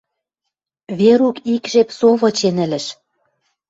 Верук 0.99 1.37
ик 1.53 1.63
жеп 1.73 1.89
со 1.97 2.07
вычен 2.21 2.55
ӹлӹш. 2.65 2.85